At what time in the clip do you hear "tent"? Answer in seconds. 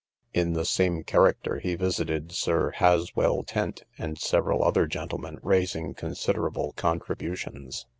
3.43-3.83